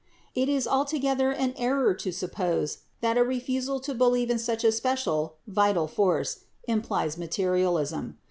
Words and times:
It 0.33 0.49
is 0.49 0.67
altogether 0.67 1.29
an 1.29 1.53
error 1.57 1.93
to 1.93 2.11
suppose 2.11 2.79
that 3.01 3.19
a 3.19 3.23
refusal 3.23 3.79
to 3.81 3.93
believe 3.93 4.31
in 4.31 4.39
such 4.39 4.63
a 4.63 4.71
special 4.71 5.35
'vital 5.45 5.87
force' 5.87 6.45
implies 6.67 7.19
materialism. 7.19 8.17